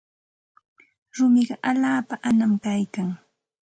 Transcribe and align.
Rumiqa 1.15 1.55
allaapa 1.69 2.15
anam 2.27 2.51
kaykan. 2.63 3.09